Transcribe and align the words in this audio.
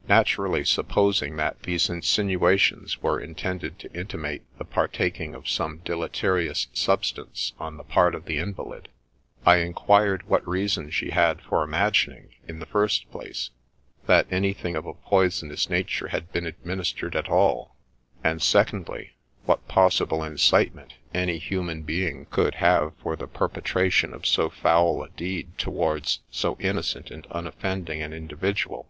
'Naturally 0.08 0.64
supposing 0.64 1.34
that 1.38 1.60
these 1.64 1.90
insinuations 1.90 3.02
were 3.02 3.18
intended 3.18 3.80
to 3.80 3.92
intimate 3.92 4.44
the 4.56 4.64
partaking 4.64 5.34
of 5.34 5.48
some 5.48 5.78
deleterious 5.84 6.68
substance 6.72 7.52
on 7.58 7.78
the 7.78 7.82
part 7.82 8.14
of 8.14 8.26
the 8.26 8.38
invalid, 8.38 8.90
I 9.44 9.56
inquired 9.56 10.28
what 10.28 10.46
reason 10.46 10.90
she 10.90 11.10
had 11.10 11.40
for 11.40 11.64
imagining, 11.64 12.28
in 12.46 12.60
the 12.60 12.66
first 12.66 13.10
place, 13.10 13.50
that 14.06 14.28
anything 14.30 14.76
of 14.76 14.86
a 14.86 14.94
poisonous 14.94 15.68
nature 15.68 16.06
had 16.06 16.30
been 16.30 16.46
administered 16.46 17.16
at 17.16 17.28
all; 17.28 17.74
and, 18.22 18.40
secondly, 18.40 19.14
what 19.46 19.66
possible 19.66 20.22
incitement 20.22 20.94
any 21.12 21.38
human 21.38 21.82
being 21.82 22.26
could 22.26 22.54
have 22.54 22.92
for 23.02 23.16
the 23.16 23.26
perpetration 23.26 24.14
of 24.14 24.28
so 24.28 24.48
foul 24.48 25.02
a 25.02 25.08
deed 25.08 25.58
towards 25.58 26.20
so 26.30 26.56
innocent 26.60 27.10
and 27.10 27.26
unoffending 27.32 28.00
an 28.00 28.12
individual 28.12 28.88